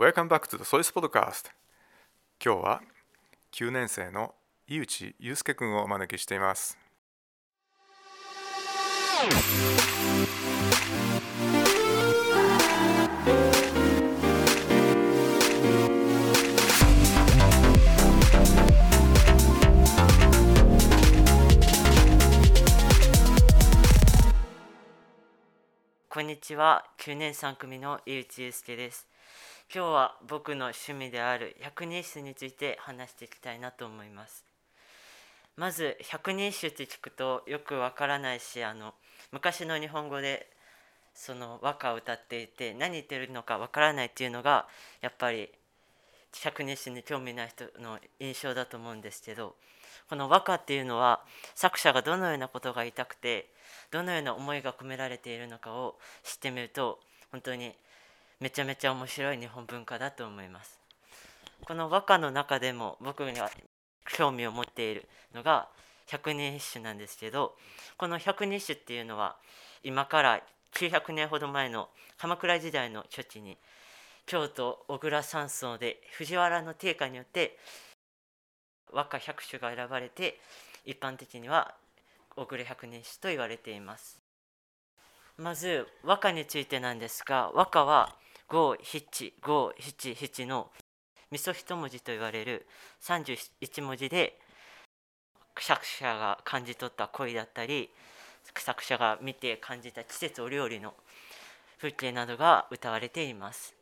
[0.00, 1.50] Welcome back to the Soyce Podcast.
[2.42, 2.80] 今日は
[3.52, 4.34] 9年生の
[4.66, 6.78] 井内祐介くんをお招きしています。
[26.08, 26.86] こんにちは。
[26.98, 29.09] 9年3組の井内祐介です。
[29.72, 34.44] 今日は僕の趣味である百人一首について話していきたいなと思います。
[35.56, 38.94] まず百人一首って聞くとよくわからないしあの
[39.30, 40.50] 昔の日本語で
[41.14, 44.66] その和歌を歌っていて何言ってるのかわからないっていうのが
[45.02, 45.48] やっぱり
[46.42, 49.54] 百人一首に興味ない人の印象だと思うんですけど
[50.08, 51.20] この和歌っていうのは
[51.54, 53.46] 作者がどのようなことが言いたくて
[53.92, 56.98] どのような思いが込められているのかを知ってみると
[57.30, 57.72] 本当に
[58.40, 60.80] めちゃめちゃ面白い日本文化だと思います。
[61.66, 63.50] この和歌の中でも僕が
[64.16, 65.68] 興味を持っているのが
[66.06, 67.54] 百人一首なんですけど
[67.98, 69.36] この百人一首っていうのは
[69.84, 70.42] 今から
[70.74, 73.58] 900年ほど前の鎌倉時代の初期に
[74.24, 77.58] 京都小倉山荘で藤原の定家によって
[78.90, 80.40] 和歌百首が選ばれて
[80.86, 81.74] 一般的には
[82.34, 84.18] 小倉百人一首と言われています。
[85.36, 88.14] まず和歌についてなんですが和歌は
[88.50, 90.70] 五七五七七の
[91.30, 92.66] 味噌一文字と言われる
[93.02, 94.36] 31文字で
[95.56, 97.90] 作者が感じ取った恋だったり
[98.56, 100.94] 作者が見て感じた季節折々の
[101.78, 103.74] 風景などが歌われています。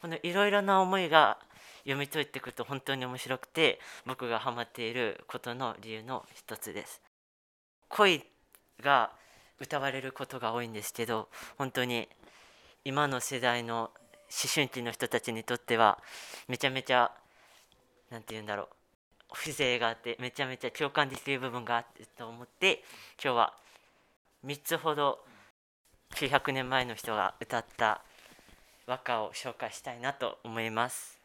[0.00, 1.38] このいろいろな思いが
[1.80, 7.02] 読み解いていくと本当に面白くて僕がハマっていることの理由の一つです。
[7.88, 8.24] 恋
[8.80, 9.10] が
[9.60, 12.08] 歌われることが多いんですけど本当に
[12.84, 13.90] 今の世代の
[14.30, 15.98] 思春期の人たちにとっては
[16.48, 17.12] めちゃめちゃ
[18.10, 18.66] 何て言うんだろう
[19.32, 22.84] 風情があってめちゃめちゃ共感できる部分があってと思って
[23.22, 23.54] 今日は
[24.44, 25.18] 3つほど
[26.14, 28.02] 900年前の人が歌った
[28.86, 31.18] 和歌を紹介したいなと思います。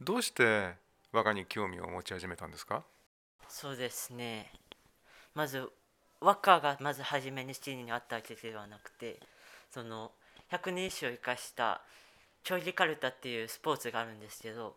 [0.00, 0.74] どうして
[1.12, 2.82] 和歌に興味を持ち始めたんですか？
[3.48, 4.50] そうですね。
[5.34, 5.68] まず
[6.20, 9.20] 和歌がまず初めに好きになったわけではなくて
[9.70, 10.10] その
[10.50, 11.80] 百人一首を生かした
[12.42, 14.74] 競技かるたっていうスポーツがあるんですけど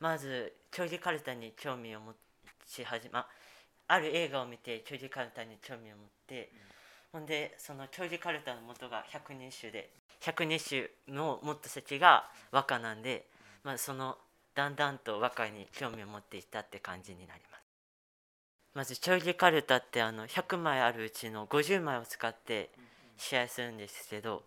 [0.00, 2.12] まず競技かるたに興味を持
[2.66, 3.20] ち始め
[3.88, 6.50] ある映画を見て競技かるたに興味を持って、
[7.10, 9.90] ほんでその競技かるたの元が百人一首で
[10.20, 13.26] 百人一首のもっと先が和歌なんで、
[13.64, 14.18] まあ、その
[14.54, 17.62] だんだんと和歌に興味を持っていったって感じになります。
[18.74, 22.70] まず競技かるたってあの100枚あるうちの50枚を使って
[23.16, 24.42] 試合するんですけど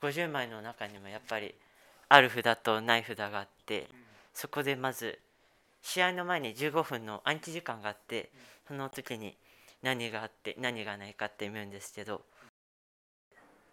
[0.00, 1.54] 50枚の中にもやっぱり
[2.08, 3.86] ある札とない札があって
[4.34, 5.18] そこでまず
[5.82, 8.30] 試合の前に15分の暗記時間があって
[8.66, 9.36] その時に
[9.82, 12.22] 何があって何がないかって見るんですけど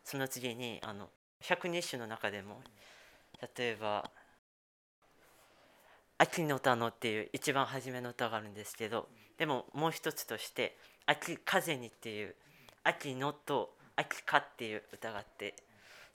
[0.03, 1.09] その次にあの
[1.41, 2.61] 百人一首の中でも
[3.57, 4.09] 例えば
[6.17, 12.35] 「秋の歌の」っていう一番初めの歌があるんですけどでももう一つとして「秋風に」っていう
[12.83, 15.55] 「秋の」と「秋か」っていう歌があって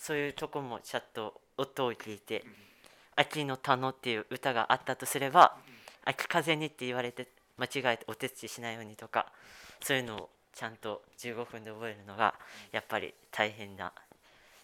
[0.02, 2.44] そういうとこもちゃんと音を聞いて
[3.14, 5.56] 「秋の田の」っていう歌があったとすれば
[6.04, 9.32] 「秋風に」って言われて間違えてお手つきしないようにとか
[9.80, 12.34] そういうのをちゃんと15分で覚えるのが
[12.72, 13.92] やっぱり大変な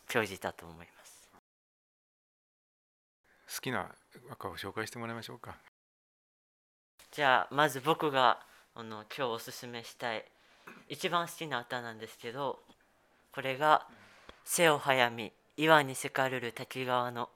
[0.09, 1.31] 教授だと思います。
[3.55, 3.95] 好きな
[4.29, 5.57] 和歌を紹介してもらいましょうか。
[7.13, 8.45] じゃあまず僕が
[8.75, 10.29] あの今日おすすめしたい
[10.89, 12.61] 一番好きな歌なんですけど
[13.31, 13.87] これが
[14.49, 17.29] 「背を早み岩にせかるる滝川の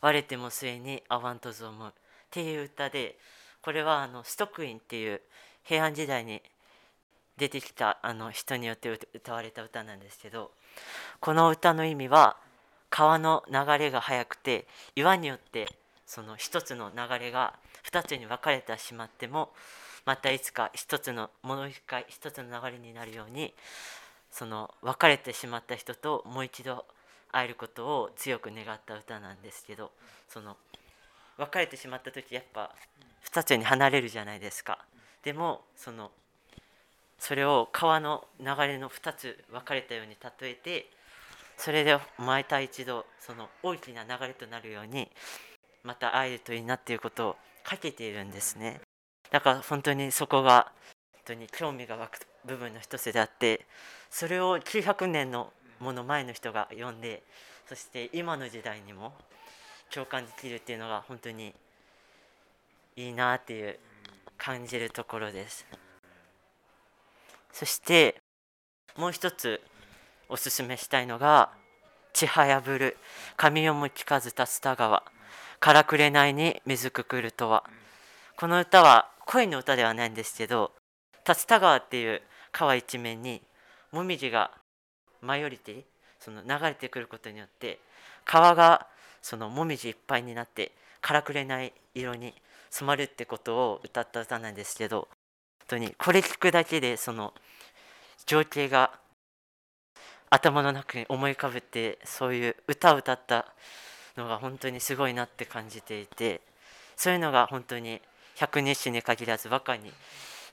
[0.00, 1.92] 割れても末にあわんとぞむ」っ
[2.30, 3.18] ていう歌で
[3.60, 5.20] これはあのストックインっていう
[5.64, 6.40] 平安時代に
[7.36, 10.52] 出てきたあの人によって歌われた歌なんですけど
[11.18, 12.36] この歌の意味は
[12.90, 15.66] 川の流れが速くて岩によって
[16.06, 19.52] その一つの流れが二つに分かれてしまっても
[20.04, 23.52] またいつか一つのもう一回一つの流れになるように
[24.32, 26.84] その別れてしまった人ともう一度
[27.30, 29.92] 会えることを強く願った歌なんですけど
[30.28, 30.56] その
[31.38, 32.74] 別れてしまった時やっぱ
[33.30, 34.78] 2つに離れるじゃないですか。
[35.22, 36.10] でもその
[37.18, 40.90] それを川の流れの2つ分かれたように例えて
[41.56, 45.08] それでまた一度その大きな流れとなるように
[45.84, 48.80] また会えるといいなっていうことをかけているんですね。
[49.30, 50.72] だから本当にそこが
[51.24, 53.66] 当に興味が湧く部分の一つであって
[54.10, 57.22] それを900年のもの前の人が読んで
[57.68, 59.12] そして今の時代にも
[59.92, 61.54] 共感できるっていうのが本当に
[62.96, 63.78] いいなっていう
[64.36, 65.66] 感じるところです。
[67.52, 68.16] そして
[68.96, 69.60] もう一つ
[70.28, 71.50] おすすめしたいのが
[72.12, 72.96] 「ちはやぶる。
[73.36, 75.02] 神を向き風竜田川。
[75.60, 77.64] からくれないに水くくるとは」
[78.36, 80.72] この歌は恋の歌ではないんですけど
[81.26, 83.42] 竜田川っていう川一面に
[83.92, 84.50] もみじが
[85.20, 85.82] マイオリティ
[86.18, 87.78] その流れてくることによって
[88.24, 88.86] 川が
[89.20, 92.34] そのもみじいっぱいになってからくれない色に
[92.70, 95.08] 染まるってことを歌った歌なんですけど
[95.60, 97.34] 本当にこれ聞くだけでその
[98.26, 98.92] 情景が
[100.30, 103.52] 頭の中に思い浮かべてそういう歌を歌った
[104.16, 106.40] のが本当にすごいなって感じていて
[106.96, 108.00] そういうのが本当に
[108.36, 109.92] 百日誌に限らず和歌に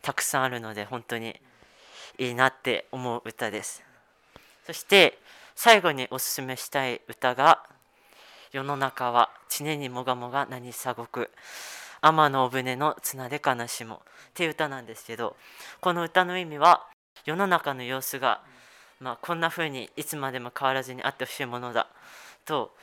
[0.02, 1.40] たくさんあるので本当に
[2.18, 3.84] いいなって思う歌です。
[4.66, 5.18] そして
[5.56, 7.64] 最後におすすめしたい歌が
[8.52, 11.32] 「世の中は常にもがもが何さごく
[12.02, 15.36] 天のお船の綱で悲しも」っていう歌なんですけど
[15.82, 16.88] この歌の意味は
[17.26, 18.42] 世の中の様子が、
[19.00, 21.88] まあ、こんな風にいつまでも変わらずにあってほしいものだ
[22.46, 22.74] と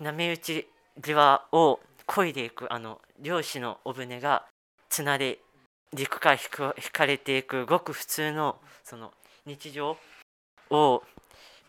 [0.00, 0.68] 波打ち
[1.00, 4.44] 際を漕いでいくあの漁師のお船が
[4.88, 5.38] 綱で
[5.94, 9.12] 陸から引かれていくごく普通のその
[9.46, 9.96] 日常
[10.70, 11.02] を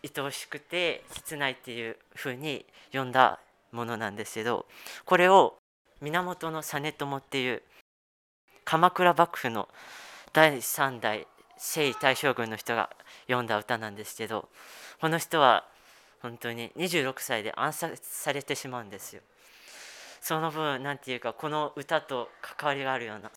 [0.02, 3.40] 愛おしくて切ないっていう風に読んだ
[3.72, 4.66] ものなんですけど
[5.04, 5.56] これを
[6.00, 7.62] 源実朝っていう
[8.64, 9.68] 鎌倉幕府の
[10.32, 11.26] 第3代
[11.56, 12.90] 征夷大将軍の人が
[13.26, 14.48] 読んだ歌なんですけど
[15.00, 15.64] この人は
[16.20, 19.20] 本当に26歳で暗殺されてしまうんですよ。
[20.22, 23.30] その分何て言うかこの歌と関わりがあるような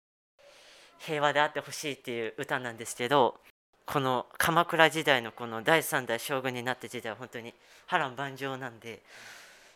[1.00, 3.40] 平和であってほしいっていう歌なんですけど
[3.86, 7.54] この鎌倉時代のこの第3代将軍になった時代は本当に
[7.86, 9.02] 波乱万丈なんで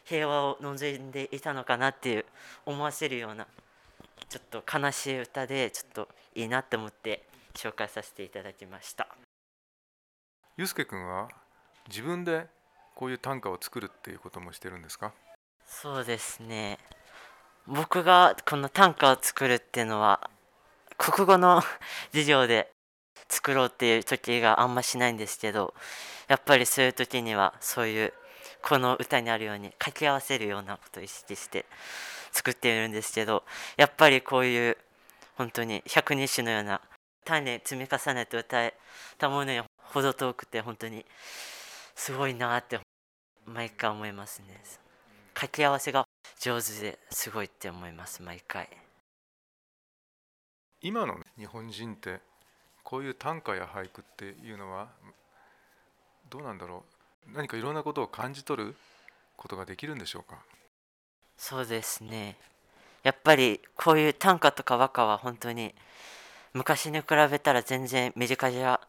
[0.03, 2.25] 平和を望んでいたのかなっていう
[2.65, 3.47] 思わせるような
[4.27, 7.23] ちょっと悲しい歌でちょっといいなって思って
[7.53, 9.07] 紹介させていただきました。
[10.57, 11.29] ゆうすけくんは
[11.87, 12.47] 自分で
[12.95, 15.13] こういう短歌を作るっていうこともしてるんですか？
[15.65, 16.79] そうですね。
[17.67, 20.29] 僕がこの短歌を作るっていうのは
[21.01, 21.63] 国語の
[22.13, 22.71] 授業で
[23.27, 25.73] 作ろうっていう時があんましないんですけど
[26.27, 28.13] やっぱりそういう時にはそういう
[28.61, 31.65] この歌にあるように掛け合わせるようなことを意識して
[32.31, 33.43] 作っているんですけど
[33.77, 34.77] やっぱりこういう
[35.37, 36.81] 本当に百人種のような
[37.25, 38.75] 種積み重ねて歌え
[39.17, 41.03] たものに程遠くて本当に
[41.95, 42.79] すごいなって
[43.45, 44.61] 毎回思いますね。
[45.33, 46.03] 掛け合わせが
[46.39, 48.69] 上手ですごいって思います毎回。
[50.83, 52.19] 今の日本人って
[52.83, 54.87] こういう短歌や俳句っていうのは
[56.29, 56.83] どうなんだろ
[57.29, 57.35] う？
[57.35, 58.75] 何かいろんなことを感じ取る
[59.37, 60.37] ことができるんでしょうか？
[61.37, 62.35] そうですね。
[63.03, 65.73] やっぱりこういう短歌とか和歌は本当に
[66.53, 68.81] 昔に比べたら全然身近じゃ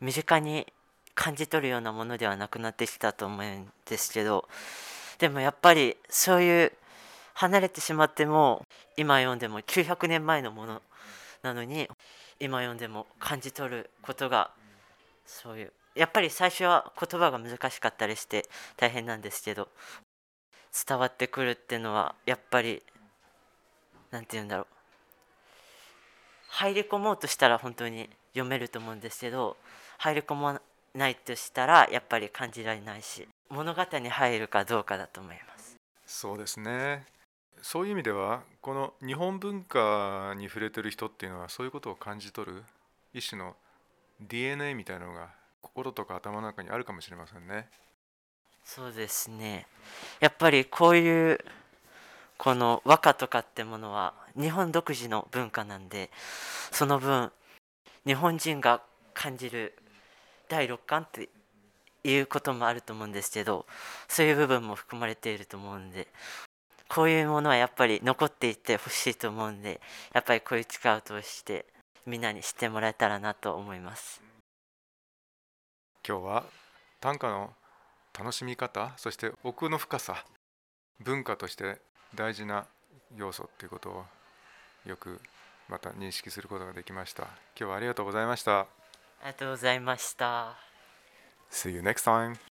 [0.00, 0.66] 身近に
[1.14, 4.48] 感じ取るようなものではなくなってきたと思うんですけど
[5.18, 6.72] でもやっぱりそういう
[7.34, 8.64] 離れてしまっても
[8.96, 10.82] 今読んでも900年前のもの
[11.42, 11.88] なのに
[12.40, 14.50] 今読んでも感じ取ることが
[15.26, 18.46] そういうやっぱり最初は言葉が難しかったりして
[18.76, 19.68] 大変なんですけど
[20.86, 22.82] 伝わってくるっていうのはやっぱり
[24.10, 24.66] 何て言うんだろう。
[26.48, 29.56] 入り込もうとしたら本当に読めると思うんですけど
[29.98, 30.60] 入り込ま
[30.94, 35.74] ないとしたらやっぱり感じられないし物語に入るかどうかだと思います。
[36.06, 37.04] そうですね。
[37.64, 42.62] そういう意味ではこの日本文化に触れてる人っていうのはそういうことを感じ取る
[43.14, 43.56] 一種の
[44.20, 45.30] DNA みたいなのが
[45.62, 47.66] 心とか頭の中にあるかもしれませんね。
[48.64, 49.66] そうですね
[50.20, 51.38] やっぱりこういう
[52.36, 56.10] この和歌とかってものは日本独自の文化なんで
[56.70, 57.32] その分
[58.06, 58.82] 日本人が
[59.14, 59.74] 感じる
[60.50, 61.30] 第六感って
[62.04, 63.64] いうこともあると思うんですけど
[64.06, 66.08] そういう部分も含まれていると思うんで
[66.94, 69.80] こういうものはやっぱり残っていってほしいと思うんで
[70.12, 71.66] やっぱりこういう力を通して
[72.06, 74.22] みんなに知ってもらえたらなと思います。
[76.06, 76.44] 今日は
[77.00, 77.50] 短歌の
[78.16, 80.24] 楽しみ方そして奥の深さ
[81.00, 81.78] 文化として
[82.14, 82.66] 大事な
[83.16, 84.04] 要素っていうことを
[84.86, 85.20] よく
[85.68, 87.22] また認識することができました。
[87.22, 88.60] 今日はありがとうございました。
[88.60, 88.66] あ
[89.22, 90.54] りがとうございました。
[91.50, 92.53] See you next time